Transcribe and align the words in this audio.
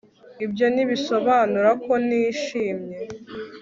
ibyo 0.45 0.65
ntibisobanura 0.73 1.69
ko 1.83 1.93
ntishimye 2.05 2.97